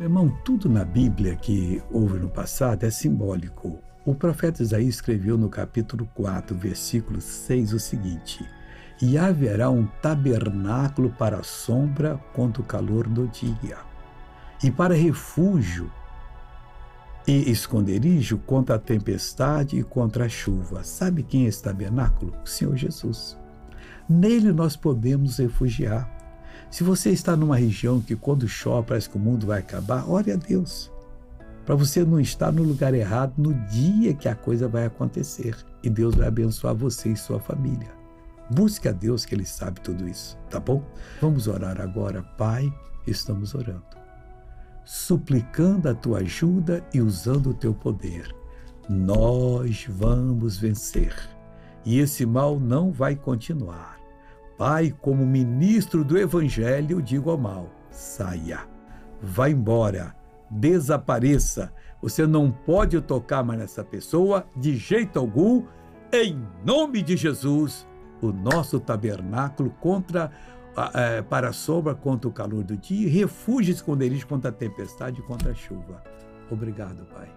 [0.00, 3.80] Meu irmão, tudo na Bíblia que houve no passado é simbólico.
[4.02, 8.42] O profeta Isaías escreveu no capítulo 4, versículo 6 o seguinte:
[9.02, 13.76] E haverá um tabernáculo para a sombra contra o calor do dia,
[14.64, 15.92] e para refúgio
[17.28, 20.82] e esconderijo contra a tempestade e contra a chuva.
[20.82, 22.32] Sabe quem é esse tabernáculo?
[22.42, 23.36] O Senhor Jesus.
[24.08, 26.19] Nele nós podemos refugiar.
[26.70, 30.30] Se você está numa região que quando chove parece que o mundo vai acabar, ore
[30.30, 30.90] a Deus.
[31.66, 35.56] Para você não estar no lugar errado no dia que a coisa vai acontecer.
[35.82, 37.90] E Deus vai abençoar você e sua família.
[38.54, 40.84] Busque a Deus que Ele sabe tudo isso, tá bom?
[41.20, 42.22] Vamos orar agora.
[42.38, 42.72] Pai,
[43.04, 43.82] estamos orando.
[44.84, 48.32] Suplicando a tua ajuda e usando o teu poder.
[48.88, 51.14] Nós vamos vencer.
[51.84, 53.99] E esse mal não vai continuar
[54.60, 58.68] Pai, como ministro do Evangelho, digo ao mal: saia,
[59.22, 60.14] vá embora,
[60.50, 61.72] desapareça.
[62.02, 65.64] Você não pode tocar mais nessa pessoa de jeito algum,
[66.12, 67.88] em nome de Jesus.
[68.20, 70.30] O nosso tabernáculo contra
[70.92, 75.22] é, para a sombra, contra o calor do dia, refúgio esconderijo contra a tempestade e
[75.22, 76.02] contra a chuva.
[76.50, 77.30] Obrigado, Pai.